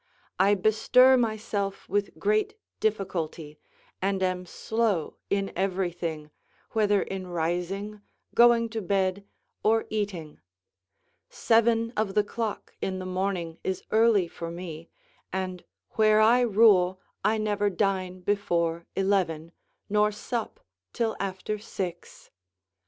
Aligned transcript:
I 0.39 0.55
bestir 0.55 1.15
myself 1.15 1.87
with 1.87 2.17
great 2.17 2.55
difficulty, 2.79 3.59
and 4.01 4.23
am 4.23 4.47
slow 4.47 5.17
in 5.29 5.51
everything, 5.55 6.31
whether 6.71 7.03
in 7.03 7.27
rising, 7.27 8.01
going 8.33 8.67
to 8.69 8.81
bed, 8.81 9.27
or 9.61 9.85
eating: 9.91 10.39
seven 11.29 11.93
of 11.95 12.15
the 12.15 12.23
clock 12.23 12.75
in 12.81 12.97
the 12.97 13.05
morning 13.05 13.59
is 13.63 13.83
early 13.91 14.27
for 14.27 14.49
me, 14.49 14.89
and 15.31 15.63
where 15.91 16.19
I 16.19 16.39
rule, 16.41 16.99
I 17.23 17.37
never 17.37 17.69
dine 17.69 18.21
before 18.21 18.87
eleven, 18.95 19.51
nor 19.87 20.11
sup 20.11 20.61
till 20.93 21.15
after 21.19 21.59
six. 21.59 22.31